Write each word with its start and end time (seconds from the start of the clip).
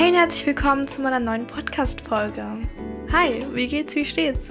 Hey 0.00 0.08
und 0.08 0.14
herzlich 0.14 0.46
willkommen 0.46 0.88
zu 0.88 1.02
meiner 1.02 1.20
neuen 1.20 1.46
Podcast-Folge. 1.46 2.66
Hi, 3.12 3.38
wie 3.52 3.68
geht's, 3.68 3.94
wie 3.94 4.06
steht's? 4.06 4.46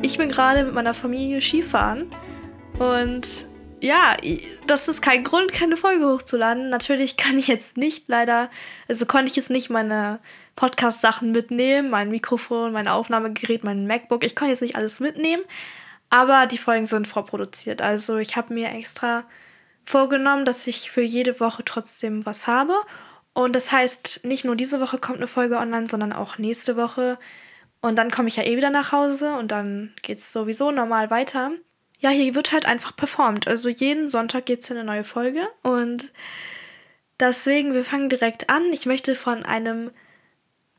Ich 0.00 0.16
bin 0.16 0.30
gerade 0.30 0.64
mit 0.64 0.72
meiner 0.72 0.94
Familie 0.94 1.42
Skifahren 1.42 2.08
und 2.78 3.28
ja, 3.82 4.16
das 4.66 4.88
ist 4.88 5.02
kein 5.02 5.22
Grund, 5.22 5.52
keine 5.52 5.76
Folge 5.76 6.06
hochzuladen. 6.06 6.70
Natürlich 6.70 7.16
kann 7.18 7.38
ich 7.38 7.46
jetzt 7.46 7.76
nicht 7.76 8.08
leider, 8.08 8.48
also 8.88 9.04
konnte 9.04 9.26
ich 9.26 9.36
jetzt 9.36 9.50
nicht 9.50 9.68
meine 9.68 10.18
Podcast-Sachen 10.56 11.30
mitnehmen, 11.30 11.90
mein 11.90 12.08
Mikrofon, 12.08 12.72
mein 12.72 12.88
Aufnahmegerät, 12.88 13.64
mein 13.64 13.86
MacBook. 13.86 14.24
Ich 14.24 14.34
konnte 14.34 14.52
jetzt 14.52 14.62
nicht 14.62 14.76
alles 14.76 14.98
mitnehmen, 14.98 15.42
aber 16.08 16.46
die 16.46 16.56
Folgen 16.56 16.86
sind 16.86 17.06
vorproduziert. 17.06 17.82
Also 17.82 18.16
ich 18.16 18.34
habe 18.34 18.54
mir 18.54 18.70
extra 18.70 19.24
vorgenommen, 19.84 20.46
dass 20.46 20.66
ich 20.66 20.90
für 20.90 21.02
jede 21.02 21.38
Woche 21.38 21.66
trotzdem 21.66 22.24
was 22.24 22.46
habe 22.46 22.72
und 23.36 23.54
das 23.54 23.70
heißt, 23.70 24.24
nicht 24.24 24.46
nur 24.46 24.56
diese 24.56 24.80
Woche 24.80 24.96
kommt 24.96 25.18
eine 25.18 25.26
Folge 25.26 25.58
online, 25.58 25.88
sondern 25.90 26.14
auch 26.14 26.38
nächste 26.38 26.74
Woche. 26.74 27.18
Und 27.82 27.96
dann 27.96 28.10
komme 28.10 28.28
ich 28.28 28.36
ja 28.36 28.44
eh 28.44 28.56
wieder 28.56 28.70
nach 28.70 28.92
Hause 28.92 29.34
und 29.34 29.52
dann 29.52 29.92
geht 30.00 30.20
es 30.20 30.32
sowieso 30.32 30.70
normal 30.70 31.10
weiter. 31.10 31.50
Ja, 31.98 32.08
hier 32.08 32.34
wird 32.34 32.52
halt 32.52 32.64
einfach 32.64 32.96
performt. 32.96 33.46
Also 33.46 33.68
jeden 33.68 34.08
Sonntag 34.08 34.46
gibt 34.46 34.64
es 34.64 34.70
eine 34.70 34.84
neue 34.84 35.04
Folge. 35.04 35.46
Und 35.62 36.14
deswegen, 37.20 37.74
wir 37.74 37.84
fangen 37.84 38.08
direkt 38.08 38.48
an. 38.48 38.72
Ich 38.72 38.86
möchte 38.86 39.14
von 39.14 39.44
einem 39.44 39.90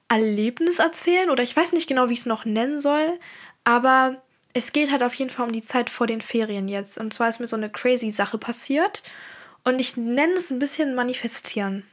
Erlebnis 0.10 0.80
erzählen 0.80 1.30
oder 1.30 1.44
ich 1.44 1.56
weiß 1.56 1.74
nicht 1.74 1.88
genau, 1.88 2.10
wie 2.10 2.14
ich 2.14 2.22
es 2.22 2.26
noch 2.26 2.44
nennen 2.44 2.82
soll. 2.82 3.20
Aber 3.66 4.24
es 4.54 4.74
geht 4.74 4.90
halt 4.90 5.04
auf 5.04 5.14
jeden 5.14 5.30
Fall 5.30 5.46
um 5.46 5.54
die 5.54 5.64
Zeit 5.64 5.92
vor 5.92 6.08
den 6.08 6.22
Ferien 6.22 6.68
jetzt. 6.68 6.98
Und 6.98 7.14
zwar 7.14 7.30
ist 7.30 7.40
mir 7.40 7.48
so 7.48 7.56
eine 7.56 7.70
crazy 7.70 8.10
Sache 8.10 8.40
passiert. 8.40 9.04
Und 9.64 9.78
ich 9.78 9.96
nenne 9.96 10.34
es 10.34 10.50
ein 10.50 10.58
bisschen 10.58 10.96
manifestieren 10.96 11.84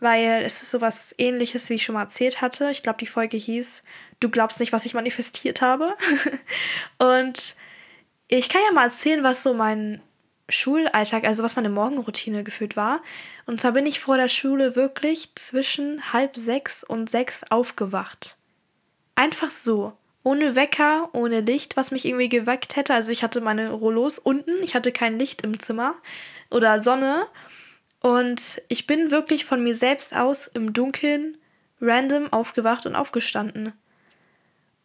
weil 0.00 0.42
es 0.44 0.62
ist 0.62 0.70
sowas 0.70 1.14
ähnliches, 1.18 1.68
wie 1.68 1.74
ich 1.74 1.84
schon 1.84 1.94
mal 1.94 2.02
erzählt 2.02 2.40
hatte. 2.40 2.70
Ich 2.70 2.82
glaube, 2.82 2.98
die 2.98 3.06
Folge 3.06 3.36
hieß 3.36 3.82
Du 4.20 4.28
glaubst 4.28 4.60
nicht, 4.60 4.72
was 4.72 4.84
ich 4.84 4.92
manifestiert 4.94 5.62
habe. 5.62 5.96
und 6.98 7.56
ich 8.28 8.50
kann 8.50 8.60
ja 8.66 8.72
mal 8.72 8.84
erzählen, 8.84 9.24
was 9.24 9.42
so 9.42 9.54
mein 9.54 10.02
Schulalltag, 10.50 11.24
also 11.24 11.42
was 11.42 11.56
meine 11.56 11.70
Morgenroutine 11.70 12.44
gefühlt 12.44 12.76
war. 12.76 13.00
Und 13.46 13.60
zwar 13.60 13.72
bin 13.72 13.86
ich 13.86 13.98
vor 13.98 14.18
der 14.18 14.28
Schule 14.28 14.76
wirklich 14.76 15.34
zwischen 15.36 16.12
halb 16.12 16.36
sechs 16.36 16.84
und 16.84 17.08
sechs 17.08 17.40
aufgewacht. 17.48 18.36
Einfach 19.16 19.50
so. 19.50 19.94
Ohne 20.22 20.54
Wecker, 20.54 21.08
ohne 21.14 21.40
Licht, 21.40 21.78
was 21.78 21.92
mich 21.92 22.04
irgendwie 22.04 22.28
geweckt 22.28 22.76
hätte. 22.76 22.92
Also 22.92 23.10
ich 23.10 23.22
hatte 23.22 23.40
meine 23.40 23.70
Rollos 23.70 24.18
unten, 24.18 24.62
ich 24.62 24.74
hatte 24.74 24.92
kein 24.92 25.18
Licht 25.18 25.42
im 25.42 25.58
Zimmer 25.58 25.94
oder 26.50 26.82
Sonne. 26.82 27.26
Und 28.00 28.62
ich 28.68 28.86
bin 28.86 29.10
wirklich 29.10 29.44
von 29.44 29.62
mir 29.62 29.74
selbst 29.74 30.14
aus 30.16 30.46
im 30.46 30.72
Dunkeln 30.72 31.36
random 31.80 32.32
aufgewacht 32.32 32.86
und 32.86 32.96
aufgestanden. 32.96 33.72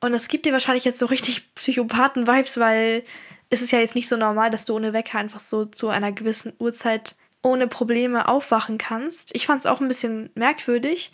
Und 0.01 0.11
das 0.11 0.27
gibt 0.27 0.45
dir 0.45 0.53
wahrscheinlich 0.53 0.85
jetzt 0.85 0.99
so 0.99 1.05
richtig 1.05 1.53
Psychopathen-Vibes, 1.55 2.59
weil 2.59 3.03
es 3.49 3.61
ist 3.61 3.71
ja 3.71 3.79
jetzt 3.79 3.95
nicht 3.95 4.09
so 4.09 4.17
normal, 4.17 4.49
dass 4.49 4.65
du 4.65 4.75
ohne 4.75 4.93
Wecker 4.93 5.17
einfach 5.17 5.39
so 5.39 5.65
zu 5.65 5.89
einer 5.89 6.11
gewissen 6.11 6.53
Uhrzeit 6.59 7.15
ohne 7.41 7.67
Probleme 7.67 8.27
aufwachen 8.27 8.77
kannst. 8.77 9.33
Ich 9.35 9.45
fand 9.45 9.59
es 9.59 9.65
auch 9.65 9.79
ein 9.79 9.87
bisschen 9.87 10.31
merkwürdig, 10.33 11.11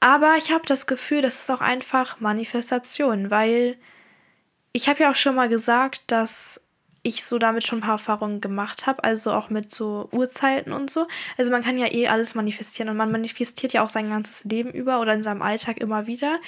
aber 0.00 0.36
ich 0.36 0.52
habe 0.52 0.64
das 0.66 0.86
Gefühl, 0.86 1.20
das 1.20 1.40
ist 1.40 1.50
auch 1.50 1.60
einfach 1.60 2.20
Manifestation, 2.20 3.30
weil 3.30 3.76
ich 4.72 4.88
habe 4.88 5.02
ja 5.02 5.10
auch 5.10 5.16
schon 5.16 5.34
mal 5.34 5.48
gesagt, 5.48 6.02
dass 6.06 6.60
ich 7.04 7.24
so 7.24 7.38
damit 7.38 7.66
schon 7.66 7.78
ein 7.78 7.82
paar 7.82 7.92
Erfahrungen 7.92 8.40
gemacht 8.40 8.86
habe, 8.86 9.04
also 9.04 9.32
auch 9.32 9.50
mit 9.50 9.70
so 9.70 10.08
Uhrzeiten 10.10 10.72
und 10.72 10.90
so. 10.90 11.06
Also 11.36 11.52
man 11.52 11.62
kann 11.62 11.78
ja 11.78 11.92
eh 11.92 12.08
alles 12.08 12.34
manifestieren 12.34 12.88
und 12.88 12.96
man 12.96 13.12
manifestiert 13.12 13.74
ja 13.74 13.84
auch 13.84 13.90
sein 13.90 14.08
ganzes 14.08 14.42
Leben 14.42 14.72
über 14.72 15.00
oder 15.00 15.12
in 15.12 15.22
seinem 15.22 15.42
Alltag 15.42 15.78
immer 15.78 16.06
wieder 16.06 16.40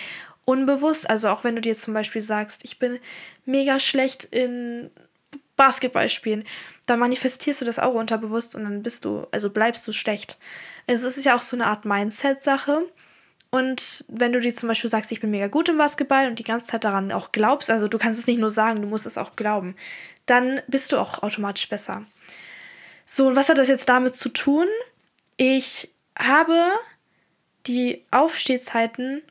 unbewusst. 0.46 1.08
Also 1.10 1.28
auch 1.28 1.44
wenn 1.44 1.56
du 1.56 1.60
dir 1.60 1.76
zum 1.76 1.92
Beispiel 1.92 2.22
sagst, 2.22 2.64
ich 2.64 2.78
bin 2.78 2.98
mega 3.44 3.78
schlecht 3.78 4.24
in 4.24 4.90
Basketball 5.56 6.08
spielen, 6.08 6.44
dann 6.86 7.00
manifestierst 7.00 7.60
du 7.60 7.64
das 7.66 7.78
auch 7.78 7.94
unterbewusst 7.94 8.54
und 8.54 8.64
dann 8.64 8.82
bist 8.82 9.04
du, 9.04 9.26
also 9.32 9.50
bleibst 9.50 9.86
du 9.86 9.92
schlecht. 9.92 10.38
Also 10.86 11.06
es 11.06 11.18
ist 11.18 11.24
ja 11.24 11.36
auch 11.36 11.42
so 11.42 11.56
eine 11.56 11.66
Art 11.66 11.84
Mindset-Sache. 11.84 12.82
Und 13.50 14.04
wenn 14.08 14.32
du 14.32 14.40
dir 14.40 14.54
zum 14.54 14.68
Beispiel 14.68 14.90
sagst, 14.90 15.12
ich 15.12 15.20
bin 15.20 15.30
mega 15.30 15.48
gut 15.48 15.68
im 15.68 15.78
Basketball 15.78 16.28
und 16.28 16.38
die 16.38 16.44
ganze 16.44 16.68
Zeit 16.68 16.84
daran 16.84 17.12
auch 17.12 17.32
glaubst, 17.32 17.70
also 17.70 17.88
du 17.88 17.98
kannst 17.98 18.20
es 18.20 18.26
nicht 18.26 18.38
nur 18.38 18.50
sagen, 18.50 18.82
du 18.82 18.88
musst 18.88 19.06
es 19.06 19.18
auch 19.18 19.36
glauben, 19.36 19.76
dann 20.26 20.60
bist 20.66 20.92
du 20.92 20.98
auch 20.98 21.22
automatisch 21.22 21.68
besser. 21.68 22.04
So, 23.06 23.28
und 23.28 23.36
was 23.36 23.48
hat 23.48 23.58
das 23.58 23.68
jetzt 23.68 23.88
damit 23.88 24.16
zu 24.16 24.28
tun? 24.28 24.66
Ich 25.36 25.90
habe 26.18 26.72
die 27.66 28.04
Aufstehzeiten 28.10 29.22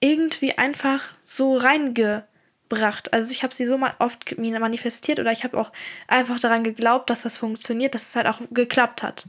irgendwie 0.00 0.58
einfach 0.58 1.02
so 1.24 1.56
reingebracht. 1.56 3.12
Also 3.12 3.32
ich 3.32 3.42
habe 3.42 3.54
sie 3.54 3.66
so 3.66 3.78
mal 3.78 3.94
oft 3.98 4.36
manifestiert 4.36 5.20
oder 5.20 5.32
ich 5.32 5.44
habe 5.44 5.58
auch 5.58 5.72
einfach 6.08 6.40
daran 6.40 6.64
geglaubt, 6.64 7.08
dass 7.08 7.22
das 7.22 7.36
funktioniert, 7.36 7.94
dass 7.94 8.08
es 8.08 8.16
halt 8.16 8.26
auch 8.26 8.40
geklappt 8.50 9.02
hat. 9.02 9.28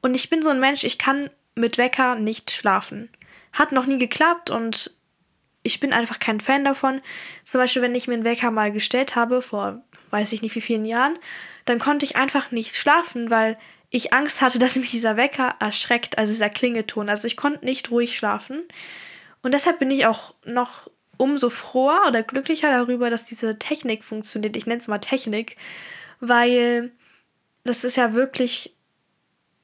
Und 0.00 0.14
ich 0.14 0.30
bin 0.30 0.42
so 0.42 0.50
ein 0.50 0.60
Mensch, 0.60 0.84
ich 0.84 0.98
kann 0.98 1.30
mit 1.54 1.78
Wecker 1.78 2.14
nicht 2.14 2.50
schlafen. 2.50 3.10
Hat 3.52 3.72
noch 3.72 3.86
nie 3.86 3.98
geklappt 3.98 4.50
und 4.50 4.96
ich 5.62 5.80
bin 5.80 5.92
einfach 5.92 6.18
kein 6.18 6.40
Fan 6.40 6.64
davon. 6.64 7.02
Zum 7.44 7.60
Beispiel, 7.60 7.82
wenn 7.82 7.94
ich 7.94 8.06
mir 8.08 8.14
einen 8.14 8.24
Wecker 8.24 8.50
mal 8.50 8.72
gestellt 8.72 9.16
habe, 9.16 9.42
vor 9.42 9.82
weiß 10.16 10.32
ich 10.32 10.42
nicht 10.42 10.54
wie 10.54 10.62
vielen 10.62 10.86
Jahren, 10.86 11.18
dann 11.66 11.78
konnte 11.78 12.06
ich 12.06 12.16
einfach 12.16 12.50
nicht 12.50 12.74
schlafen, 12.74 13.30
weil 13.30 13.58
ich 13.90 14.14
Angst 14.14 14.40
hatte, 14.40 14.58
dass 14.64 14.76
mich 14.76 14.90
dieser 14.90 15.16
Wecker 15.16 15.56
erschreckt, 15.60 16.18
also 16.18 16.32
dieser 16.32 16.50
Klingeton. 16.50 17.08
Also 17.08 17.26
ich 17.26 17.36
konnte 17.36 17.64
nicht 17.64 17.90
ruhig 17.90 18.16
schlafen. 18.16 18.62
Und 19.42 19.52
deshalb 19.52 19.78
bin 19.78 19.90
ich 19.90 20.06
auch 20.06 20.34
noch 20.44 20.90
umso 21.18 21.50
froher 21.50 22.02
oder 22.08 22.22
glücklicher 22.22 22.70
darüber, 22.70 23.10
dass 23.10 23.24
diese 23.24 23.58
Technik 23.58 24.04
funktioniert. 24.04 24.56
Ich 24.56 24.66
nenne 24.66 24.80
es 24.80 24.88
mal 24.88 24.98
Technik, 24.98 25.56
weil 26.20 26.92
das 27.64 27.84
ist 27.84 27.96
ja 27.96 28.12
wirklich 28.12 28.74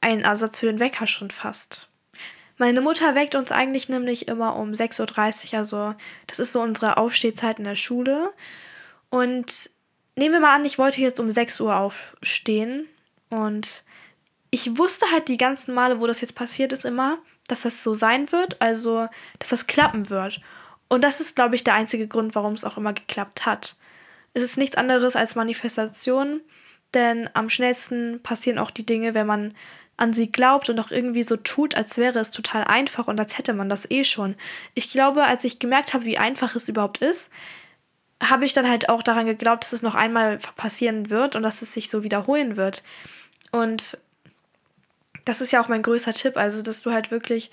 ein 0.00 0.20
Ersatz 0.20 0.58
für 0.58 0.66
den 0.66 0.80
Wecker 0.80 1.06
schon 1.06 1.30
fast. 1.30 1.88
Meine 2.58 2.80
Mutter 2.80 3.14
weckt 3.14 3.34
uns 3.34 3.50
eigentlich 3.50 3.88
nämlich 3.88 4.28
immer 4.28 4.56
um 4.56 4.72
6.30 4.72 5.52
Uhr, 5.52 5.58
also 5.58 5.94
das 6.26 6.38
ist 6.38 6.52
so 6.52 6.60
unsere 6.60 6.96
Aufstehzeit 6.96 7.58
in 7.58 7.64
der 7.64 7.76
Schule. 7.76 8.32
Und 9.10 9.70
nehmen 10.16 10.34
wir 10.34 10.40
mal 10.40 10.54
an, 10.54 10.64
ich 10.64 10.78
wollte 10.78 11.00
jetzt 11.00 11.20
um 11.20 11.30
6 11.30 11.60
Uhr 11.60 11.76
aufstehen 11.76 12.86
und 13.30 13.84
ich 14.50 14.76
wusste 14.76 15.06
halt 15.10 15.28
die 15.28 15.38
ganzen 15.38 15.74
Male, 15.74 16.00
wo 16.00 16.06
das 16.06 16.20
jetzt 16.20 16.34
passiert 16.34 16.72
ist, 16.72 16.84
immer, 16.84 17.18
dass 17.48 17.62
das 17.62 17.82
so 17.82 17.94
sein 17.94 18.30
wird, 18.32 18.60
also 18.60 19.08
dass 19.38 19.48
das 19.48 19.66
klappen 19.66 20.10
wird. 20.10 20.40
Und 20.88 21.02
das 21.02 21.20
ist, 21.20 21.34
glaube 21.34 21.54
ich, 21.54 21.64
der 21.64 21.74
einzige 21.74 22.06
Grund, 22.06 22.34
warum 22.34 22.52
es 22.52 22.64
auch 22.64 22.76
immer 22.76 22.92
geklappt 22.92 23.46
hat. 23.46 23.76
Es 24.34 24.42
ist 24.42 24.58
nichts 24.58 24.76
anderes 24.76 25.16
als 25.16 25.34
Manifestation, 25.34 26.42
denn 26.92 27.30
am 27.32 27.48
schnellsten 27.48 28.20
passieren 28.22 28.58
auch 28.58 28.70
die 28.70 28.84
Dinge, 28.84 29.14
wenn 29.14 29.26
man 29.26 29.54
an 29.96 30.12
sie 30.14 30.30
glaubt 30.30 30.68
und 30.68 30.80
auch 30.80 30.90
irgendwie 30.90 31.22
so 31.22 31.36
tut, 31.36 31.74
als 31.74 31.96
wäre 31.96 32.18
es 32.18 32.30
total 32.30 32.64
einfach 32.64 33.06
und 33.08 33.18
als 33.18 33.38
hätte 33.38 33.54
man 33.54 33.68
das 33.68 33.90
eh 33.90 34.04
schon. 34.04 34.34
Ich 34.74 34.90
glaube, 34.90 35.24
als 35.24 35.44
ich 35.44 35.58
gemerkt 35.58 35.94
habe, 35.94 36.04
wie 36.04 36.18
einfach 36.18 36.54
es 36.54 36.68
überhaupt 36.68 36.98
ist, 36.98 37.30
habe 38.22 38.44
ich 38.44 38.52
dann 38.52 38.68
halt 38.68 38.88
auch 38.88 39.02
daran 39.02 39.26
geglaubt, 39.26 39.64
dass 39.64 39.72
es 39.72 39.82
noch 39.82 39.94
einmal 39.94 40.38
passieren 40.56 41.10
wird 41.10 41.36
und 41.36 41.42
dass 41.42 41.62
es 41.62 41.72
sich 41.72 41.90
so 41.90 42.04
wiederholen 42.04 42.56
wird. 42.56 42.82
Und 43.50 43.98
das 45.24 45.40
ist 45.40 45.52
ja 45.52 45.62
auch 45.62 45.68
mein 45.68 45.82
größter 45.82 46.14
Tipp, 46.14 46.36
also 46.36 46.62
dass 46.62 46.82
du 46.82 46.92
halt 46.92 47.10
wirklich 47.10 47.50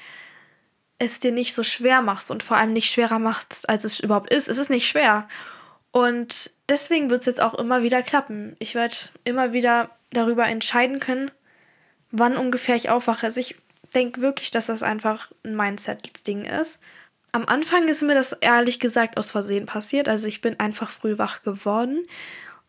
es 1.00 1.20
dir 1.20 1.32
nicht 1.32 1.56
so 1.56 1.64
schwer 1.64 2.02
machst 2.02 2.30
und 2.30 2.44
vor 2.44 2.58
allem 2.58 2.74
nicht 2.74 2.92
schwerer 2.92 3.20
machst, 3.20 3.68
als 3.70 3.84
es 3.84 4.00
überhaupt 4.00 4.32
ist. 4.32 4.50
Es 4.50 4.58
ist 4.58 4.70
nicht 4.70 4.88
schwer. 4.88 5.28
Und 5.92 6.52
deswegen 6.68 7.10
wird 7.10 7.22
es 7.22 7.26
jetzt 7.26 7.42
auch 7.42 7.56
immer 7.56 7.82
wieder 7.84 8.04
klappen. 8.04 8.56
Ich 8.60 8.76
werde 8.76 8.96
immer 9.24 9.54
wieder 9.54 9.90
darüber 10.12 10.46
entscheiden 10.46 11.00
können, 11.00 11.32
wann 12.12 12.38
ungefähr 12.38 12.76
ich 12.76 12.90
aufwache. 12.90 13.26
Also 13.26 13.40
ich 13.40 13.56
denke 13.96 14.22
wirklich, 14.22 14.52
dass 14.52 14.68
das 14.68 14.84
einfach 14.84 15.32
ein 15.44 15.56
Mindset-Ding 15.56 16.46
ist. 16.46 16.80
Am 17.32 17.46
Anfang 17.46 17.88
ist 17.88 18.02
mir 18.02 18.16
das 18.16 18.34
ehrlich 18.34 18.80
gesagt 18.80 19.18
aus 19.18 19.32
Versehen 19.32 19.66
passiert. 19.66 20.08
Also 20.08 20.28
ich 20.28 20.42
bin 20.42 20.60
einfach 20.60 20.92
früh 20.92 21.18
wach 21.18 21.44
geworden. 21.44 22.08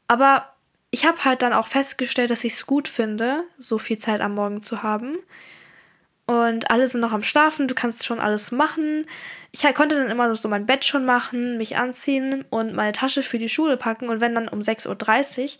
Aber 0.06 0.52
ich 0.90 1.04
habe 1.04 1.24
halt 1.24 1.42
dann 1.42 1.52
auch 1.52 1.68
festgestellt, 1.68 2.30
dass 2.30 2.44
ich 2.44 2.54
es 2.54 2.66
gut 2.66 2.88
finde, 2.88 3.44
so 3.58 3.78
viel 3.78 3.98
Zeit 3.98 4.20
am 4.20 4.34
Morgen 4.34 4.62
zu 4.62 4.82
haben. 4.82 5.18
Und 6.26 6.70
alle 6.70 6.86
sind 6.86 7.00
noch 7.00 7.12
am 7.12 7.24
Schlafen, 7.24 7.66
du 7.66 7.74
kannst 7.74 8.04
schon 8.04 8.20
alles 8.20 8.52
machen. 8.52 9.06
Ich 9.50 9.64
halt 9.64 9.74
konnte 9.74 9.96
dann 9.96 10.10
immer 10.10 10.34
so 10.36 10.48
mein 10.48 10.66
Bett 10.66 10.84
schon 10.84 11.04
machen, 11.04 11.56
mich 11.56 11.76
anziehen 11.76 12.44
und 12.50 12.74
meine 12.74 12.92
Tasche 12.92 13.24
für 13.24 13.38
die 13.38 13.48
Schule 13.48 13.76
packen. 13.76 14.08
Und 14.08 14.20
wenn 14.20 14.34
dann 14.34 14.48
um 14.48 14.60
6.30 14.60 15.42
Uhr 15.42 15.50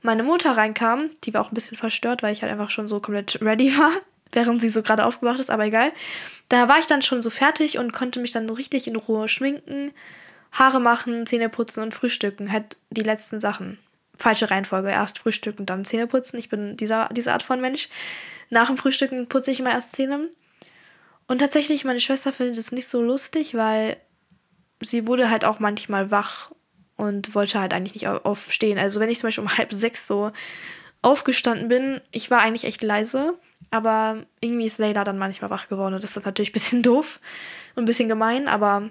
meine 0.00 0.22
Mutter 0.22 0.56
reinkam, 0.56 1.10
die 1.24 1.34
war 1.34 1.42
auch 1.42 1.50
ein 1.50 1.54
bisschen 1.54 1.76
verstört, 1.76 2.22
weil 2.22 2.32
ich 2.32 2.42
halt 2.42 2.52
einfach 2.52 2.70
schon 2.70 2.88
so 2.88 3.00
komplett 3.00 3.40
ready 3.42 3.76
war, 3.78 3.92
während 4.32 4.62
sie 4.62 4.70
so 4.70 4.82
gerade 4.82 5.04
aufgewacht 5.04 5.40
ist, 5.40 5.50
aber 5.50 5.66
egal. 5.66 5.92
Da 6.48 6.68
war 6.68 6.78
ich 6.78 6.86
dann 6.86 7.02
schon 7.02 7.22
so 7.22 7.30
fertig 7.30 7.78
und 7.78 7.92
konnte 7.92 8.20
mich 8.20 8.32
dann 8.32 8.48
so 8.48 8.54
richtig 8.54 8.86
in 8.86 8.96
Ruhe 8.96 9.28
schminken, 9.28 9.92
Haare 10.52 10.80
machen, 10.80 11.26
Zähne 11.26 11.48
putzen 11.48 11.82
und 11.82 11.94
frühstücken. 11.94 12.52
Halt 12.52 12.76
die 12.90 13.02
letzten 13.02 13.40
Sachen. 13.40 13.78
Falsche 14.16 14.50
Reihenfolge. 14.50 14.90
Erst 14.90 15.18
frühstücken, 15.18 15.66
dann 15.66 15.84
Zähne 15.84 16.06
putzen. 16.06 16.38
Ich 16.38 16.48
bin 16.48 16.76
dieser, 16.76 17.08
diese 17.12 17.32
Art 17.32 17.42
von 17.42 17.60
Mensch. 17.60 17.88
Nach 18.50 18.68
dem 18.68 18.76
Frühstücken 18.76 19.28
putze 19.28 19.50
ich 19.50 19.60
immer 19.60 19.72
erst 19.72 19.96
Zähne. 19.96 20.28
Und 21.26 21.38
tatsächlich, 21.38 21.84
meine 21.84 22.00
Schwester 22.00 22.32
findet 22.32 22.58
es 22.58 22.70
nicht 22.70 22.88
so 22.88 23.02
lustig, 23.02 23.54
weil 23.54 23.96
sie 24.80 25.06
wurde 25.06 25.30
halt 25.30 25.44
auch 25.44 25.58
manchmal 25.58 26.10
wach 26.10 26.50
und 26.96 27.34
wollte 27.34 27.58
halt 27.58 27.72
eigentlich 27.72 27.94
nicht 27.94 28.06
aufstehen. 28.06 28.78
Also 28.78 29.00
wenn 29.00 29.10
ich 29.10 29.18
zum 29.18 29.28
Beispiel 29.28 29.44
um 29.44 29.56
halb 29.56 29.72
sechs 29.72 30.06
so 30.06 30.30
aufgestanden 31.04 31.68
bin, 31.68 32.00
ich 32.10 32.30
war 32.30 32.40
eigentlich 32.40 32.64
echt 32.64 32.82
leise, 32.82 33.34
aber 33.70 34.24
irgendwie 34.40 34.66
ist 34.66 34.78
Leila 34.78 35.04
dann 35.04 35.18
manchmal 35.18 35.50
wach 35.50 35.68
geworden 35.68 35.94
und 35.94 36.02
das 36.02 36.16
ist 36.16 36.24
natürlich 36.24 36.50
ein 36.50 36.52
bisschen 36.52 36.82
doof 36.84 37.20
und 37.74 37.84
ein 37.84 37.86
bisschen 37.86 38.08
gemein, 38.08 38.48
aber 38.48 38.90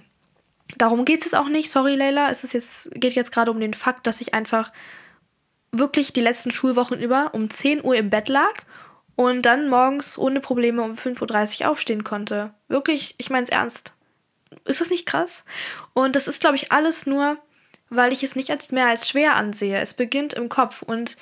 darum 0.77 1.05
geht 1.05 1.25
es 1.25 1.33
auch 1.33 1.47
nicht. 1.47 1.71
Sorry, 1.71 1.95
Leila, 1.95 2.29
es 2.29 2.43
ist 2.43 2.53
jetzt, 2.53 2.89
geht 2.93 3.13
jetzt 3.13 3.31
gerade 3.31 3.51
um 3.51 3.59
den 3.59 3.73
Fakt, 3.73 4.07
dass 4.07 4.21
ich 4.21 4.33
einfach 4.33 4.71
wirklich 5.71 6.13
die 6.13 6.21
letzten 6.21 6.51
Schulwochen 6.51 6.99
über 6.99 7.33
um 7.33 7.49
10 7.49 7.83
Uhr 7.83 7.95
im 7.95 8.09
Bett 8.09 8.29
lag 8.29 8.61
und 9.15 9.43
dann 9.43 9.69
morgens 9.69 10.17
ohne 10.17 10.39
Probleme 10.39 10.83
um 10.83 10.93
5.30 10.93 11.61
Uhr 11.61 11.69
aufstehen 11.71 12.03
konnte. 12.03 12.53
Wirklich, 12.67 13.15
ich 13.17 13.29
meine 13.29 13.45
es 13.45 13.49
ernst. 13.49 13.93
Ist 14.65 14.81
das 14.81 14.89
nicht 14.89 15.07
krass? 15.07 15.43
Und 15.93 16.15
das 16.15 16.27
ist, 16.27 16.39
glaube 16.39 16.55
ich, 16.55 16.71
alles 16.71 17.05
nur, 17.05 17.37
weil 17.89 18.13
ich 18.13 18.23
es 18.23 18.35
nicht 18.35 18.51
als 18.51 18.71
mehr 18.71 18.87
als 18.87 19.09
schwer 19.09 19.35
ansehe. 19.35 19.79
Es 19.79 19.95
beginnt 19.95 20.33
im 20.33 20.49
Kopf 20.49 20.83
und 20.83 21.17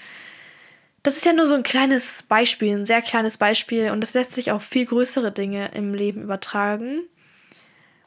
das 1.04 1.18
ist 1.18 1.26
ja 1.26 1.34
nur 1.34 1.48
so 1.48 1.56
ein 1.56 1.64
kleines 1.64 2.24
Beispiel, 2.28 2.76
ein 2.76 2.86
sehr 2.86 3.02
kleines 3.02 3.38
Beispiel 3.38 3.92
und 3.92 4.02
das 4.02 4.14
lässt 4.14 4.34
sich 4.34 4.52
auf 4.52 4.64
viel 4.64 4.86
größere 4.86 5.32
Dinge 5.32 5.72
im 5.74 5.94
Leben 5.94 6.22
übertragen. 6.22 7.02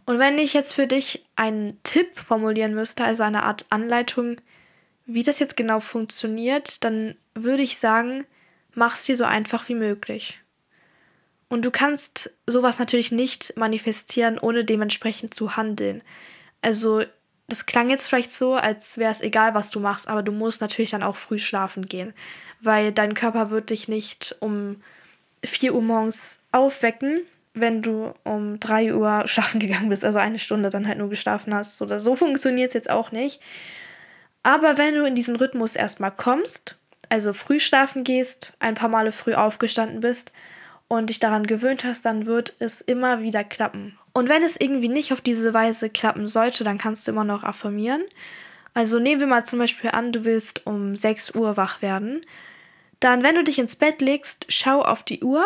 Und 0.06 0.18
wenn 0.18 0.38
ich 0.38 0.52
jetzt 0.52 0.74
für 0.74 0.86
dich 0.86 1.24
einen 1.34 1.82
Tipp 1.82 2.18
formulieren 2.18 2.74
müsste, 2.74 3.04
also 3.04 3.22
eine 3.22 3.44
Art 3.44 3.66
Anleitung, 3.70 4.36
wie 5.06 5.22
das 5.22 5.38
jetzt 5.38 5.56
genau 5.56 5.80
funktioniert, 5.80 6.84
dann 6.84 7.16
würde 7.34 7.62
ich 7.62 7.78
sagen, 7.78 8.24
mach 8.74 8.96
es 8.96 9.04
dir 9.04 9.16
so 9.16 9.24
einfach 9.24 9.68
wie 9.68 9.74
möglich. 9.74 10.40
Und 11.48 11.64
du 11.64 11.70
kannst 11.70 12.30
sowas 12.46 12.78
natürlich 12.78 13.12
nicht 13.12 13.56
manifestieren, 13.56 14.38
ohne 14.38 14.64
dementsprechend 14.64 15.34
zu 15.34 15.56
handeln. 15.56 16.02
Also, 16.62 17.02
das 17.48 17.66
klang 17.66 17.90
jetzt 17.90 18.06
vielleicht 18.06 18.32
so, 18.34 18.54
als 18.54 18.96
wäre 18.96 19.12
es 19.12 19.20
egal, 19.20 19.54
was 19.54 19.70
du 19.70 19.78
machst, 19.78 20.08
aber 20.08 20.22
du 20.22 20.32
musst 20.32 20.60
natürlich 20.60 20.90
dann 20.90 21.02
auch 21.02 21.16
früh 21.16 21.38
schlafen 21.38 21.86
gehen, 21.86 22.14
weil 22.64 22.92
dein 22.92 23.14
Körper 23.14 23.50
wird 23.50 23.70
dich 23.70 23.88
nicht 23.88 24.36
um 24.40 24.82
4 25.44 25.74
Uhr 25.74 25.82
morgens 25.82 26.38
aufwecken, 26.52 27.22
wenn 27.52 27.82
du 27.82 28.12
um 28.24 28.58
3 28.60 28.94
Uhr 28.94 29.22
schlafen 29.26 29.60
gegangen 29.60 29.88
bist, 29.88 30.04
also 30.04 30.18
eine 30.18 30.38
Stunde 30.38 30.70
dann 30.70 30.86
halt 30.86 30.98
nur 30.98 31.08
geschlafen 31.08 31.54
hast. 31.54 31.80
Oder 31.82 32.00
so 32.00 32.16
funktioniert 32.16 32.70
es 32.70 32.74
jetzt 32.74 32.90
auch 32.90 33.12
nicht. 33.12 33.40
Aber 34.42 34.76
wenn 34.76 34.94
du 34.94 35.04
in 35.04 35.14
diesen 35.14 35.36
Rhythmus 35.36 35.74
erstmal 35.74 36.10
kommst, 36.10 36.78
also 37.08 37.32
früh 37.32 37.60
schlafen 37.60 38.04
gehst, 38.04 38.56
ein 38.58 38.74
paar 38.74 38.88
Male 38.88 39.12
früh 39.12 39.34
aufgestanden 39.34 40.00
bist 40.00 40.32
und 40.88 41.08
dich 41.08 41.18
daran 41.18 41.46
gewöhnt 41.46 41.84
hast, 41.84 42.04
dann 42.04 42.26
wird 42.26 42.54
es 42.58 42.80
immer 42.82 43.20
wieder 43.22 43.42
klappen. 43.42 43.98
Und 44.12 44.28
wenn 44.28 44.42
es 44.42 44.56
irgendwie 44.58 44.88
nicht 44.88 45.12
auf 45.12 45.20
diese 45.20 45.54
Weise 45.54 45.90
klappen 45.90 46.26
sollte, 46.26 46.62
dann 46.62 46.78
kannst 46.78 47.06
du 47.06 47.10
immer 47.10 47.24
noch 47.24 47.42
affirmieren. 47.42 48.04
Also 48.74 48.98
nehmen 48.98 49.20
wir 49.20 49.26
mal 49.26 49.44
zum 49.44 49.60
Beispiel 49.60 49.90
an, 49.90 50.12
du 50.12 50.24
willst 50.24 50.66
um 50.66 50.94
6 50.94 51.34
Uhr 51.34 51.56
wach 51.56 51.80
werden. 51.80 52.26
Dann, 53.04 53.22
wenn 53.22 53.34
du 53.34 53.44
dich 53.44 53.58
ins 53.58 53.76
Bett 53.76 54.00
legst, 54.00 54.46
schau 54.48 54.80
auf 54.80 55.02
die 55.02 55.22
Uhr. 55.22 55.44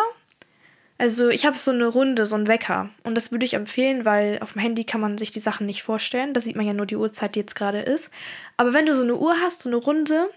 Also 0.97 1.27
ich 1.27 1.45
habe 1.45 1.57
so 1.57 1.71
eine 1.71 1.87
Runde, 1.87 2.25
so 2.25 2.37
einen 2.37 2.47
Wecker. 2.47 2.89
Und 3.03 3.15
das 3.15 3.33
würde 3.33 3.43
ich 3.43 3.53
empfehlen, 3.53 4.05
weil 4.05 4.39
auf 4.39 4.53
dem 4.53 4.61
Handy 4.61 4.85
kann 4.85 5.01
man 5.01 5.17
sich 5.17 5.31
die 5.31 5.41
Sachen 5.41 5.65
nicht 5.65 5.83
vorstellen. 5.83 6.33
Da 6.33 6.39
sieht 6.39 6.55
man 6.55 6.65
ja 6.65 6.71
nur 6.71 6.85
die 6.85 6.95
Uhrzeit, 6.95 7.35
die 7.35 7.39
jetzt 7.39 7.55
gerade 7.55 7.81
ist. 7.81 8.11
Aber 8.55 8.73
wenn 8.73 8.85
du 8.85 8.95
so 8.95 9.03
eine 9.03 9.17
Uhr 9.17 9.35
hast, 9.41 9.63
so 9.63 9.69
eine 9.69 9.75
Runde, 9.75 10.29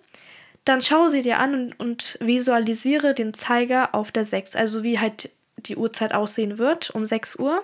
dann 0.64 0.82
schau 0.82 1.06
sie 1.06 1.22
dir 1.22 1.38
an 1.38 1.54
und, 1.54 1.78
und 1.78 2.18
visualisiere 2.20 3.14
den 3.14 3.34
Zeiger 3.34 3.94
auf 3.94 4.10
der 4.10 4.24
6, 4.24 4.56
also 4.56 4.82
wie 4.82 4.98
halt 4.98 5.30
die 5.58 5.76
Uhrzeit 5.76 6.14
aussehen 6.14 6.58
wird 6.58 6.90
um 6.90 7.06
6 7.06 7.36
Uhr. 7.36 7.62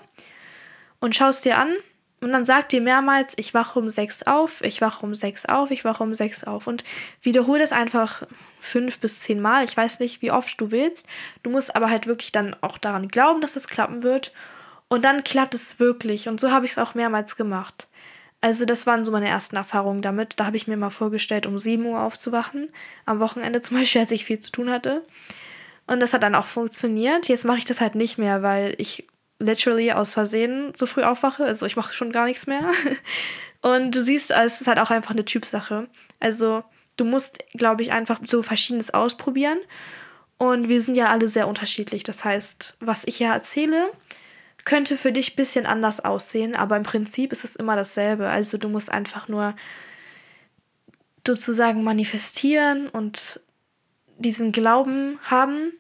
Und 1.01 1.17
schau 1.17 1.31
es 1.31 1.41
dir 1.41 1.59
an 1.59 1.75
und 2.21 2.33
dann 2.33 2.45
sag 2.45 2.69
dir 2.69 2.81
mehrmals, 2.81 3.35
ich 3.37 3.55
wache 3.55 3.79
um 3.79 3.89
6 3.89 4.25
auf, 4.25 4.61
ich 4.63 4.81
wache 4.81 5.07
um 5.07 5.15
6 5.15 5.47
auf, 5.47 5.71
ich 5.71 5.85
wache 5.85 6.03
um 6.03 6.15
6 6.15 6.45
auf. 6.45 6.67
Und 6.67 6.83
wiederhole 7.23 7.61
das 7.61 7.71
einfach 7.71 8.25
fünf 8.61 8.99
bis 8.99 9.21
zehn 9.21 9.41
Mal. 9.41 9.65
Ich 9.65 9.77
weiß 9.77 10.01
nicht, 10.01 10.21
wie 10.21 10.33
oft 10.33 10.61
du 10.61 10.73
willst. 10.73 11.07
Du 11.45 11.51
musst 11.51 11.77
aber 11.77 11.91
halt 11.91 12.09
wirklich 12.09 12.33
dann 12.33 12.57
auch 12.61 12.77
daran 12.77 13.07
glauben, 13.09 13.41
dass 13.41 13.55
es 13.55 13.69
klappen 13.69 14.03
wird. 14.03 14.33
Und 14.89 15.05
dann 15.05 15.23
klappt 15.23 15.55
es 15.55 15.79
wirklich. 15.79 16.29
Und 16.29 16.41
so 16.41 16.51
habe 16.51 16.67
ich 16.67 16.73
es 16.73 16.79
auch 16.79 16.95
mehrmals 16.95 17.37
gemacht. 17.37 17.87
Also 18.41 18.65
das 18.65 18.87
waren 18.87 19.05
so 19.05 19.13
meine 19.13 19.29
ersten 19.29 19.55
Erfahrungen 19.57 20.03
damit. 20.03 20.41
Da 20.41 20.47
habe 20.47 20.57
ich 20.57 20.67
mir 20.67 20.77
mal 20.77 20.91
vorgestellt, 20.91 21.47
um 21.47 21.59
7 21.59 21.85
Uhr 21.87 22.01
aufzuwachen. 22.01 22.71
Am 23.05 23.21
Wochenende 23.21 23.63
zum 23.63 23.77
Beispiel, 23.77 24.01
als 24.01 24.11
ich 24.11 24.25
viel 24.25 24.41
zu 24.41 24.51
tun 24.51 24.71
hatte. 24.71 25.05
Und 25.87 26.01
das 26.01 26.13
hat 26.13 26.25
dann 26.25 26.35
auch 26.35 26.47
funktioniert. 26.47 27.29
Jetzt 27.29 27.45
mache 27.45 27.59
ich 27.59 27.65
das 27.65 27.81
halt 27.81 27.95
nicht 27.95 28.19
mehr, 28.19 28.43
weil 28.43 28.75
ich 28.79 29.07
literally 29.39 29.93
aus 29.93 30.15
Versehen 30.15 30.73
so 30.77 30.87
früh 30.87 31.03
aufwache. 31.03 31.45
Also 31.45 31.67
ich 31.67 31.77
mache 31.77 31.95
schon 31.95 32.13
gar 32.13 32.27
nichts 32.27 32.47
mehr. 32.47 32.63
Und 33.61 33.95
du 33.95 34.03
siehst, 34.03 34.31
es 34.31 34.61
ist 34.61 34.67
halt 34.67 34.79
auch 34.79 34.91
einfach 34.91 35.11
eine 35.11 35.25
Typsache. 35.25 35.89
Also 36.21 36.63
du 36.97 37.05
musst, 37.05 37.39
glaube 37.55 37.83
ich, 37.83 37.93
einfach 37.93 38.21
so 38.25 38.43
verschiedenes 38.43 38.91
ausprobieren. 38.91 39.59
Und 40.39 40.69
wir 40.69 40.81
sind 40.81 40.95
ja 40.95 41.09
alle 41.09 41.29
sehr 41.29 41.49
unterschiedlich. 41.49 42.05
Das 42.05 42.25
heißt, 42.25 42.77
was 42.81 43.03
ich 43.05 43.19
ja 43.19 43.33
erzähle, 43.33 43.91
könnte 44.65 44.97
für 44.97 45.13
dich 45.13 45.33
ein 45.33 45.37
bisschen 45.37 45.67
anders 45.67 46.01
aussehen, 46.05 46.55
aber 46.55 46.77
im 46.77 46.83
Prinzip 46.83 47.33
ist 47.33 47.45
es 47.45 47.57
immer 47.57 47.75
dasselbe. 47.75 48.29
Also 48.29 48.59
du 48.59 48.69
musst 48.69 48.91
einfach 48.91 49.27
nur 49.27 49.55
sozusagen 51.27 51.83
manifestieren 51.83 52.89
und 52.89 53.41
diesen 54.19 54.53
Glauben 54.53 55.19
haben, 55.23 55.73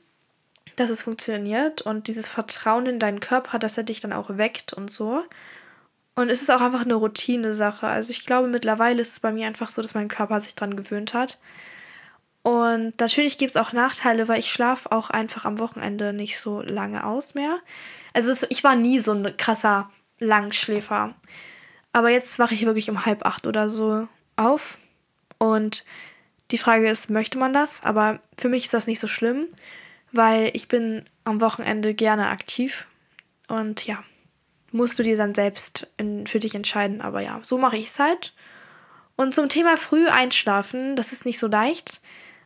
dass 0.81 0.91
es 0.91 1.03
funktioniert 1.03 1.83
und 1.83 2.09
dieses 2.09 2.27
Vertrauen 2.27 2.87
in 2.87 2.99
deinen 2.99 3.21
Körper, 3.21 3.59
dass 3.59 3.77
er 3.77 3.85
dich 3.85 4.01
dann 4.01 4.13
auch 4.13 4.37
weckt 4.37 4.73
und 4.73 4.91
so. 4.91 5.25
Und 6.15 6.31
es 6.31 6.43
ist 6.43 6.51
auch 6.51 6.61
einfach 6.61 6.85
eine 6.85 6.95
Routine-Sache. 6.95 7.87
Also 7.87 8.11
ich 8.11 8.27
glaube, 8.27 8.49
mittlerweile 8.49 9.01
ist 9.01 9.13
es 9.13 9.21
bei 9.21 9.31
mir 9.31 9.47
einfach 9.47 9.71
so, 9.71 9.83
dass 9.83 9.95
mein 9.95 10.09
Körper 10.09 10.41
sich 10.41 10.55
dran 10.55 10.77
gewöhnt 10.77 11.15
hat. 11.15 11.39
Und 12.43 12.99
natürlich 12.99 13.39
gibt 13.39 13.51
es 13.51 13.57
auch 13.57 13.73
Nachteile, 13.73 14.27
weil 14.27 14.39
ich 14.39 14.51
schlafe 14.51 14.91
auch 14.91 15.11
einfach 15.11 15.45
am 15.45 15.59
Wochenende 15.59 16.13
nicht 16.13 16.41
so 16.41 16.63
lange 16.63 17.05
aus 17.05 17.35
mehr. 17.35 17.59
Also 18.15 18.33
es, 18.33 18.47
ich 18.49 18.65
war 18.65 18.75
nie 18.75 18.99
so 18.99 19.13
ein 19.13 19.37
krasser 19.37 19.91
Langschläfer. 20.19 21.15
Aber 21.93 22.11
jetzt 22.11 22.39
wache 22.39 22.55
ich 22.55 22.65
wirklich 22.65 22.91
um 22.91 23.07
halb 23.07 23.25
acht 23.25 23.47
oder 23.47 23.71
so 23.71 24.09
auf. 24.37 24.79
Und 25.39 25.85
die 26.51 26.59
Frage 26.59 26.89
ist, 26.89 27.11
möchte 27.11 27.39
man 27.39 27.53
das? 27.53 27.81
Aber 27.83 28.21
für 28.37 28.49
mich 28.49 28.65
ist 28.65 28.75
das 28.75 28.87
nicht 28.87 29.01
so 29.01 29.07
schlimm, 29.07 29.47
weil 30.13 30.51
ich 30.55 30.69
bin 30.69 31.05
am 31.25 31.41
Wochenende 31.41 31.95
gerne 31.95 32.29
aktiv. 32.29 32.87
Und 33.49 33.87
ja, 33.87 34.03
musst 34.73 34.99
du 34.99 35.03
dir 35.03 35.17
dann 35.17 35.35
selbst 35.35 35.91
in, 35.97 36.27
für 36.27 36.39
dich 36.39 36.55
entscheiden. 36.55 37.01
Aber 37.01 37.21
ja, 37.21 37.41
so 37.43 37.59
mache 37.59 37.77
ich 37.77 37.89
es 37.89 37.99
halt. 37.99 38.35
Und 39.17 39.35
zum 39.35 39.49
Thema 39.49 39.77
früh 39.77 40.07
einschlafen, 40.07 40.97
das 40.97 41.13
ist 41.13 41.25
nicht 41.25 41.39
so 41.39 41.47
leicht. 41.47 42.01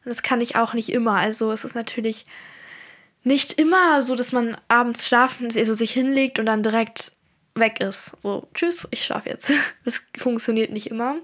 Und 0.05 0.11
das 0.11 0.23
kann 0.23 0.41
ich 0.41 0.57
auch 0.57 0.75
nicht 0.75 0.89
immer. 0.89 1.17
Also 1.17 1.53
es 1.53 1.65
ist 1.65 1.75
natürlich 1.75 2.27
nicht 3.25 3.53
immer 3.53 4.03
so, 4.03 4.17
dass 4.17 4.33
man 4.33 4.57
abends 4.69 5.07
schlafen, 5.07 5.49
also 5.55 5.75
sich 5.75 5.93
hinlegt 5.93 6.39
und 6.39 6.47
dann 6.47 6.63
direkt 6.63 7.13
weg 7.55 7.81
ist. 7.81 8.13
So, 8.21 8.49
tschüss, 8.55 8.89
ich 8.91 9.05
schlafe 9.05 9.29
jetzt. 9.29 9.51
Das 9.85 10.01
funktioniert 10.17 10.71
nicht 10.71 10.89
immer. 10.91 11.17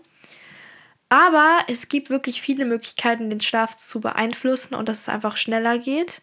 Aber 1.09 1.59
es 1.69 1.89
gibt 1.89 2.11
wirklich 2.11 2.43
viele 2.43 2.65
Möglichkeiten, 2.65 3.31
den 3.31 3.41
Schlaf 3.41 3.77
zu 3.77 4.01
beeinflussen 4.01 4.75
und 4.75 4.89
dass 4.89 5.01
es 5.01 5.09
einfach 5.09 5.37
schneller 5.37 5.79
geht. 5.79 6.21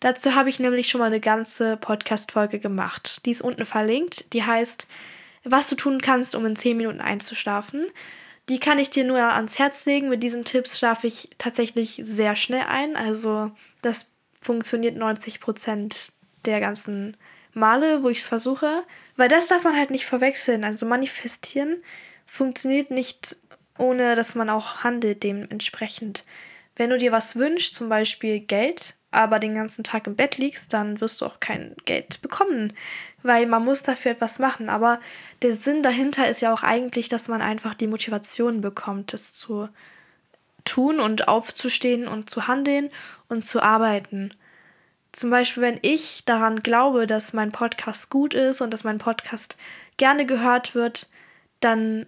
Dazu 0.00 0.34
habe 0.34 0.48
ich 0.48 0.58
nämlich 0.58 0.88
schon 0.88 0.98
mal 0.98 1.06
eine 1.06 1.20
ganze 1.20 1.76
Podcast-Folge 1.76 2.58
gemacht. 2.58 3.24
Die 3.24 3.30
ist 3.30 3.42
unten 3.42 3.64
verlinkt. 3.64 4.32
Die 4.32 4.42
heißt, 4.42 4.88
was 5.44 5.68
du 5.68 5.76
tun 5.76 6.00
kannst, 6.02 6.34
um 6.34 6.44
in 6.46 6.56
10 6.56 6.76
Minuten 6.76 7.00
einzuschlafen. 7.00 7.86
Die 8.48 8.58
kann 8.58 8.78
ich 8.78 8.90
dir 8.90 9.04
nur 9.04 9.20
ans 9.20 9.58
Herz 9.58 9.86
legen. 9.86 10.08
Mit 10.08 10.22
diesen 10.22 10.44
Tipps 10.44 10.78
schlafe 10.78 11.06
ich 11.06 11.30
tatsächlich 11.38 12.00
sehr 12.04 12.36
schnell 12.36 12.66
ein. 12.68 12.96
Also 12.96 13.52
das 13.82 14.06
funktioniert 14.42 14.96
90 14.96 15.40
Prozent 15.40 16.12
der 16.44 16.60
ganzen 16.60 17.16
Male, 17.54 18.02
wo 18.02 18.08
ich 18.08 18.18
es 18.18 18.26
versuche. 18.26 18.82
Weil 19.16 19.28
das 19.28 19.46
darf 19.46 19.62
man 19.62 19.76
halt 19.76 19.90
nicht 19.90 20.06
verwechseln. 20.06 20.64
Also 20.64 20.86
manifestieren 20.86 21.82
funktioniert 22.26 22.90
nicht, 22.90 23.36
ohne 23.78 24.14
dass 24.16 24.34
man 24.34 24.50
auch 24.50 24.84
handelt 24.84 25.22
dementsprechend. 25.22 26.24
Wenn 26.76 26.90
du 26.90 26.98
dir 26.98 27.12
was 27.12 27.36
wünschst, 27.36 27.74
zum 27.74 27.88
Beispiel 27.88 28.40
Geld, 28.40 28.94
aber 29.10 29.38
den 29.38 29.54
ganzen 29.54 29.84
Tag 29.84 30.06
im 30.06 30.16
Bett 30.16 30.38
liegst, 30.38 30.72
dann 30.72 31.00
wirst 31.00 31.20
du 31.20 31.26
auch 31.26 31.38
kein 31.38 31.76
Geld 31.84 32.20
bekommen, 32.20 32.72
weil 33.22 33.46
man 33.46 33.64
muss 33.64 33.82
dafür 33.82 34.12
etwas 34.12 34.38
machen. 34.38 34.68
Aber 34.68 35.00
der 35.42 35.54
Sinn 35.54 35.82
dahinter 35.82 36.28
ist 36.28 36.40
ja 36.40 36.52
auch 36.52 36.64
eigentlich, 36.64 37.08
dass 37.08 37.28
man 37.28 37.40
einfach 37.40 37.74
die 37.74 37.86
Motivation 37.86 38.60
bekommt, 38.60 39.14
es 39.14 39.32
zu 39.32 39.68
tun 40.64 40.98
und 40.98 41.28
aufzustehen 41.28 42.08
und 42.08 42.28
zu 42.28 42.48
handeln 42.48 42.90
und 43.28 43.44
zu 43.44 43.62
arbeiten. 43.62 44.30
Zum 45.12 45.30
Beispiel, 45.30 45.62
wenn 45.62 45.78
ich 45.82 46.24
daran 46.24 46.60
glaube, 46.64 47.06
dass 47.06 47.32
mein 47.32 47.52
Podcast 47.52 48.10
gut 48.10 48.34
ist 48.34 48.60
und 48.60 48.72
dass 48.72 48.82
mein 48.82 48.98
Podcast 48.98 49.56
gerne 49.96 50.26
gehört 50.26 50.74
wird, 50.74 51.08
dann 51.60 52.06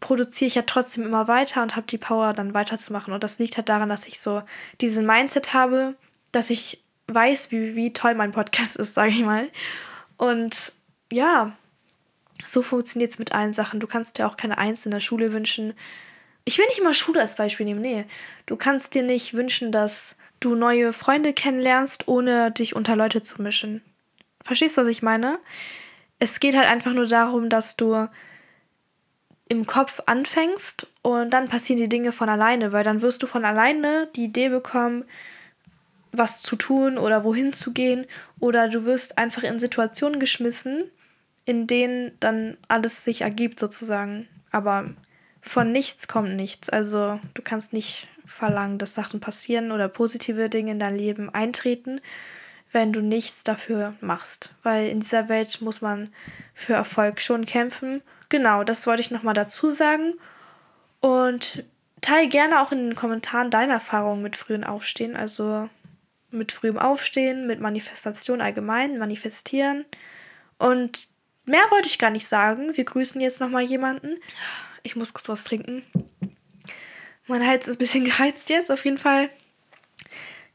produziere 0.00 0.48
ich 0.48 0.54
ja 0.54 0.62
trotzdem 0.62 1.04
immer 1.04 1.28
weiter 1.28 1.62
und 1.62 1.76
habe 1.76 1.86
die 1.86 1.98
Power, 1.98 2.32
dann 2.32 2.54
weiterzumachen. 2.54 3.12
Und 3.12 3.22
das 3.22 3.38
liegt 3.38 3.56
halt 3.56 3.68
daran, 3.68 3.88
dass 3.88 4.06
ich 4.06 4.20
so 4.20 4.42
diesen 4.80 5.06
Mindset 5.06 5.52
habe, 5.52 5.94
dass 6.32 6.50
ich 6.50 6.82
weiß, 7.06 7.50
wie, 7.50 7.76
wie 7.76 7.92
toll 7.92 8.14
mein 8.14 8.32
Podcast 8.32 8.76
ist, 8.76 8.94
sage 8.94 9.10
ich 9.10 9.22
mal. 9.22 9.48
Und 10.16 10.72
ja, 11.12 11.52
so 12.46 12.62
funktioniert 12.62 13.12
es 13.12 13.18
mit 13.18 13.32
allen 13.32 13.52
Sachen. 13.52 13.80
Du 13.80 13.86
kannst 13.86 14.18
dir 14.18 14.26
auch 14.26 14.36
keine 14.36 14.58
Eins 14.58 14.86
in 14.86 14.92
der 14.92 15.00
Schule 15.00 15.32
wünschen. 15.32 15.74
Ich 16.44 16.58
will 16.58 16.66
nicht 16.66 16.78
immer 16.78 16.94
Schule 16.94 17.20
als 17.20 17.36
Beispiel 17.36 17.66
nehmen, 17.66 17.82
nee. 17.82 18.06
Du 18.46 18.56
kannst 18.56 18.94
dir 18.94 19.02
nicht 19.02 19.34
wünschen, 19.34 19.72
dass 19.72 20.00
du 20.40 20.54
neue 20.54 20.92
Freunde 20.92 21.34
kennenlernst, 21.34 22.08
ohne 22.08 22.50
dich 22.50 22.74
unter 22.74 22.96
Leute 22.96 23.22
zu 23.22 23.42
mischen. 23.42 23.82
Verstehst 24.42 24.78
du, 24.78 24.82
was 24.82 24.88
ich 24.88 25.02
meine? 25.02 25.38
Es 26.18 26.40
geht 26.40 26.56
halt 26.56 26.68
einfach 26.68 26.92
nur 26.92 27.06
darum, 27.06 27.50
dass 27.50 27.76
du 27.76 28.08
im 29.50 29.66
Kopf 29.66 30.00
anfängst 30.06 30.86
und 31.02 31.30
dann 31.30 31.48
passieren 31.48 31.82
die 31.82 31.88
Dinge 31.88 32.12
von 32.12 32.28
alleine, 32.28 32.70
weil 32.70 32.84
dann 32.84 33.02
wirst 33.02 33.20
du 33.22 33.26
von 33.26 33.44
alleine 33.44 34.08
die 34.14 34.24
Idee 34.24 34.48
bekommen, 34.48 35.04
was 36.12 36.40
zu 36.40 36.54
tun 36.54 36.98
oder 36.98 37.24
wohin 37.24 37.52
zu 37.52 37.72
gehen 37.72 38.06
oder 38.38 38.68
du 38.68 38.84
wirst 38.84 39.18
einfach 39.18 39.42
in 39.42 39.58
Situationen 39.58 40.20
geschmissen, 40.20 40.84
in 41.46 41.66
denen 41.66 42.12
dann 42.20 42.58
alles 42.68 43.02
sich 43.02 43.22
ergibt 43.22 43.58
sozusagen. 43.58 44.28
Aber 44.52 44.90
von 45.42 45.72
nichts 45.72 46.06
kommt 46.06 46.36
nichts. 46.36 46.68
Also 46.68 47.18
du 47.34 47.42
kannst 47.42 47.72
nicht 47.72 48.08
verlangen, 48.26 48.78
dass 48.78 48.94
Sachen 48.94 49.18
passieren 49.18 49.72
oder 49.72 49.88
positive 49.88 50.48
Dinge 50.48 50.70
in 50.70 50.78
dein 50.78 50.96
Leben 50.96 51.28
eintreten, 51.28 52.00
wenn 52.70 52.92
du 52.92 53.00
nichts 53.00 53.42
dafür 53.42 53.94
machst. 54.00 54.54
Weil 54.62 54.88
in 54.88 55.00
dieser 55.00 55.28
Welt 55.28 55.60
muss 55.60 55.80
man 55.80 56.12
für 56.54 56.74
Erfolg 56.74 57.20
schon 57.20 57.46
kämpfen. 57.46 58.00
Genau, 58.30 58.64
das 58.64 58.86
wollte 58.86 59.02
ich 59.02 59.10
nochmal 59.10 59.34
dazu 59.34 59.70
sagen. 59.70 60.14
Und 61.00 61.64
teile 62.00 62.28
gerne 62.28 62.62
auch 62.62 62.72
in 62.72 62.78
den 62.78 62.96
Kommentaren 62.96 63.50
deine 63.50 63.74
Erfahrungen 63.74 64.22
mit 64.22 64.36
frühen 64.36 64.64
Aufstehen. 64.64 65.16
Also 65.16 65.68
mit 66.30 66.52
frühem 66.52 66.78
Aufstehen, 66.78 67.46
mit 67.46 67.60
Manifestation 67.60 68.40
allgemein, 68.40 68.98
manifestieren. 68.98 69.84
Und 70.58 71.08
mehr 71.44 71.64
wollte 71.70 71.88
ich 71.88 71.98
gar 71.98 72.10
nicht 72.10 72.28
sagen. 72.28 72.76
Wir 72.76 72.84
grüßen 72.84 73.20
jetzt 73.20 73.40
nochmal 73.40 73.64
jemanden. 73.64 74.16
Ich 74.82 74.96
muss 74.96 75.12
kurz 75.12 75.28
was 75.28 75.44
trinken. 75.44 75.82
Mein 77.26 77.46
Hals 77.46 77.66
ist 77.66 77.76
ein 77.76 77.78
bisschen 77.78 78.04
gereizt 78.06 78.48
jetzt, 78.48 78.70
auf 78.70 78.84
jeden 78.84 78.98
Fall 78.98 79.28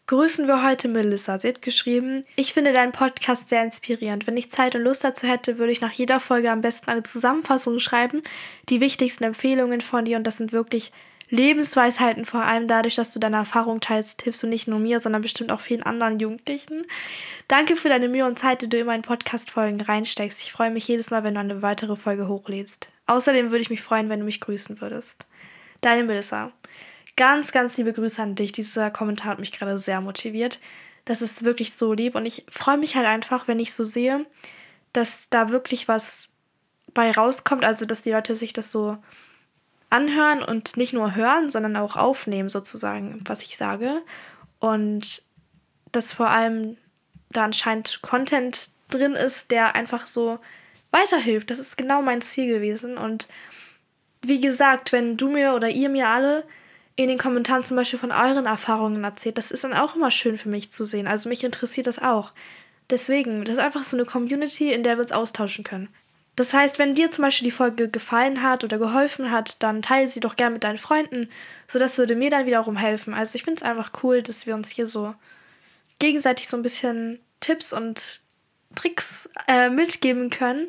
grüßen 0.08 0.48
wir 0.48 0.64
heute 0.64 0.88
Melissa. 0.88 1.40
Sie 1.40 1.48
hat 1.48 1.62
geschrieben, 1.62 2.26
ich 2.36 2.54
finde 2.54 2.74
deinen 2.74 2.92
Podcast 2.92 3.50
sehr 3.50 3.64
inspirierend. 3.64 4.28
Wenn 4.28 4.38
ich 4.38 4.52
Zeit 4.52 4.76
und 4.76 4.84
Lust 4.84 5.04
dazu 5.04 5.28
hätte, 5.28 5.58
würde 5.58 5.72
ich 5.72 5.82
nach 5.82 5.92
jeder 5.92 6.20
Folge 6.20 6.52
am 6.52 6.62
besten 6.62 6.90
eine 6.90 7.04
Zusammenfassung 7.04 7.80
schreiben, 7.80 8.22
die 8.70 8.82
wichtigsten 8.82 9.24
Empfehlungen 9.24 9.82
von 9.82 10.06
dir 10.06 10.18
und 10.18 10.26
das 10.26 10.38
sind 10.38 10.52
wirklich 10.52 10.92
Lebensweisheiten, 11.30 12.26
vor 12.26 12.44
allem 12.44 12.68
dadurch, 12.68 12.96
dass 12.96 13.12
du 13.12 13.20
deine 13.20 13.38
Erfahrung 13.38 13.82
teilst, 13.82 14.22
hilfst 14.22 14.44
du 14.44 14.48
nicht 14.48 14.68
nur 14.68 14.78
mir, 14.78 15.00
sondern 15.00 15.24
bestimmt 15.24 15.52
auch 15.52 15.60
vielen 15.60 15.82
anderen 15.82 16.20
Jugendlichen. 16.20 16.86
Danke 17.48 17.76
für 17.76 17.90
deine 17.90 18.10
Mühe 18.10 18.26
und 18.26 18.38
Zeit, 18.38 18.62
die 18.62 18.70
du 18.70 18.78
immer 18.78 18.94
in 18.94 19.02
Podcast-Folgen 19.02 19.82
reinsteckst. 19.82 20.40
Ich 20.42 20.52
freue 20.52 20.70
mich 20.70 20.88
jedes 20.88 21.10
Mal, 21.10 21.24
wenn 21.24 21.34
du 21.34 21.40
eine 21.40 21.62
weitere 21.64 21.96
Folge 21.96 22.28
hochlädst. 22.28 22.90
Außerdem 23.08 23.50
würde 23.50 23.62
ich 23.62 23.70
mich 23.72 23.82
freuen, 23.82 24.10
wenn 24.10 24.20
du 24.20 24.26
mich 24.26 24.40
grüßen 24.40 24.82
würdest. 24.82 25.26
Deine 25.82 26.04
Melissa. 26.04 26.52
Ganz, 27.18 27.52
ganz 27.52 27.78
liebe 27.78 27.94
Grüße 27.94 28.22
an 28.22 28.36
dich. 28.36 28.52
Dieser 28.52 28.92
Kommentar 28.92 29.32
hat 29.32 29.40
mich 29.40 29.54
gerade 29.54 29.80
sehr 29.80 30.02
motiviert. 30.02 30.60
Das 31.06 31.22
ist 31.22 31.44
wirklich 31.44 31.74
so 31.74 31.94
lieb 31.94 32.16
und 32.16 32.26
ich 32.26 32.46
freue 32.50 32.78
mich 32.78 32.96
halt 32.96 33.06
einfach, 33.06 33.48
wenn 33.48 33.60
ich 33.60 33.74
so 33.74 33.86
sehe, 33.86 34.26
dass 34.92 35.14
da 35.30 35.50
wirklich 35.50 35.88
was 35.88 36.30
bei 36.94 37.12
rauskommt, 37.12 37.64
also 37.64 37.86
dass 37.86 38.02
die 38.02 38.12
Leute 38.12 38.36
sich 38.36 38.54
das 38.54 38.72
so 38.72 38.98
anhören 39.90 40.44
und 40.44 40.78
nicht 40.78 40.94
nur 40.94 41.16
hören, 41.16 41.50
sondern 41.50 41.78
auch 41.78 41.96
aufnehmen 41.96 42.50
sozusagen, 42.50 43.22
was 43.26 43.44
ich 43.44 43.58
sage 43.58 44.02
und 44.60 45.22
dass 45.92 46.12
vor 46.12 46.30
allem 46.30 46.78
da 47.30 47.46
anscheinend 47.46 48.02
Content 48.02 48.72
drin 48.90 49.14
ist, 49.14 49.52
der 49.52 49.76
einfach 49.76 50.08
so 50.08 50.40
weiterhilft. 50.92 51.50
Das 51.50 51.60
ist 51.60 51.78
genau 51.78 52.02
mein 52.02 52.22
Ziel 52.22 52.48
gewesen 52.48 52.98
und 52.98 53.28
wie 54.26 54.42
gesagt, 54.42 54.92
wenn 54.92 55.18
du 55.18 55.30
mir 55.30 55.54
oder 55.54 55.70
ihr 55.70 55.90
mir 55.90 56.08
alle 56.08 56.44
in 56.96 57.08
den 57.08 57.18
Kommentaren 57.18 57.66
zum 57.66 57.78
Beispiel 57.78 58.00
von 58.00 58.12
euren 58.12 58.46
Erfahrungen 58.46 59.04
erzählt. 59.04 59.38
Das 59.38 59.52
ist 59.52 59.64
dann 59.64 59.74
auch 59.74 59.96
immer 59.96 60.12
schön 60.12 60.38
für 60.38 60.50
mich 60.50 60.72
zu 60.72 60.86
sehen. 60.86 61.08
Also 61.08 61.30
mich 61.30 61.44
interessiert 61.44 61.88
das 61.88 62.00
auch. 62.00 62.32
Deswegen, 62.90 63.44
das 63.44 63.58
ist 63.58 63.64
einfach 63.64 63.84
so 63.84 63.98
eine 63.98 64.06
Community, 64.06 64.72
in 64.72 64.84
der 64.84 64.98
wir 64.98 65.02
uns 65.02 65.12
austauschen 65.12 65.64
können. 65.64 65.90
Das 66.36 66.54
heißt, 66.54 66.80
wenn 66.80 66.96
dir 66.96 67.12
zum 67.12 67.24
Beispiel 67.24 67.46
die 67.46 67.56
Folge 67.56 67.90
gefallen 67.90 68.44
hat 68.44 68.64
oder 68.64 68.78
geholfen 68.78 69.32
hat, 69.32 69.64
dann 69.64 69.82
teile 69.82 70.08
sie 70.08 70.20
doch 70.20 70.36
gerne 70.36 70.54
mit 70.54 70.64
deinen 70.66 70.78
Freunden, 70.78 71.30
so 71.68 71.80
das 71.80 71.98
würde 71.98 72.16
mir 72.16 72.30
dann 72.30 72.46
wiederum 72.46 72.76
helfen. 72.76 73.14
Also 73.14 73.36
ich 73.36 73.44
finde 73.44 73.60
es 73.60 73.64
einfach 73.64 73.92
cool, 74.04 74.22
dass 74.22 74.46
wir 74.46 74.54
uns 74.54 74.70
hier 74.70 74.86
so 74.86 75.16
gegenseitig 76.00 76.50
so 76.50 76.58
ein 76.58 76.64
bisschen 76.64 77.20
Tipps 77.40 77.72
und 77.72 78.20
Tricks 78.76 79.30
äh, 79.48 79.70
mitgeben 79.70 80.30
können. 80.30 80.68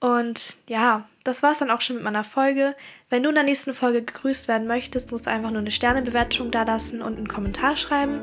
Und 0.00 0.56
ja, 0.66 1.06
das 1.24 1.42
war 1.42 1.52
es 1.52 1.58
dann 1.58 1.70
auch 1.70 1.82
schon 1.82 1.96
mit 1.96 2.04
meiner 2.04 2.24
Folge. 2.24 2.74
Wenn 3.10 3.22
du 3.22 3.28
in 3.28 3.34
der 3.34 3.44
nächsten 3.44 3.74
Folge 3.74 4.02
gegrüßt 4.02 4.48
werden 4.48 4.66
möchtest, 4.66 5.12
musst 5.12 5.26
du 5.26 5.30
einfach 5.30 5.50
nur 5.50 5.60
eine 5.60 5.70
Sternebewertung 5.70 6.50
da 6.50 6.62
lassen 6.62 7.02
und 7.02 7.18
einen 7.18 7.28
Kommentar 7.28 7.76
schreiben. 7.76 8.22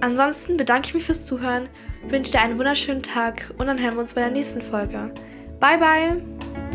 Ansonsten 0.00 0.56
bedanke 0.56 0.88
ich 0.88 0.94
mich 0.94 1.04
fürs 1.04 1.24
Zuhören, 1.24 1.68
wünsche 2.08 2.32
dir 2.32 2.42
einen 2.42 2.58
wunderschönen 2.58 3.02
Tag 3.02 3.54
und 3.58 3.68
dann 3.68 3.80
hören 3.80 3.94
wir 3.94 4.00
uns 4.00 4.14
bei 4.14 4.22
der 4.22 4.30
nächsten 4.30 4.60
Folge. 4.60 5.14
Bye, 5.60 5.78
bye! 5.78 6.73